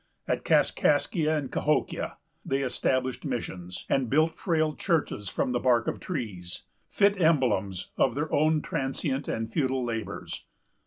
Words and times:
At 0.27 0.43
Kaskaskia 0.43 1.37
and 1.37 1.51
Cahokia 1.51 2.17
they 2.43 2.63
established 2.63 3.23
missions, 3.23 3.85
and 3.87 4.09
built 4.09 4.35
frail 4.35 4.73
churches 4.75 5.29
from 5.29 5.51
the 5.51 5.59
bark 5.59 5.87
of 5.87 5.99
trees, 5.99 6.63
fit 6.89 7.21
emblems 7.21 7.91
of 7.97 8.15
their 8.15 8.33
own 8.33 8.63
transient 8.63 9.27
and 9.27 9.47
futile 9.53 9.85
labors. 9.85 10.45